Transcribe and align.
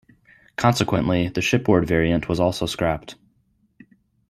Consequently, 0.55 1.27
the 1.27 1.43
shipboard 1.43 1.85
variant 1.85 2.27
was 2.27 2.39
also 2.39 2.65
scrapped. 2.65 3.17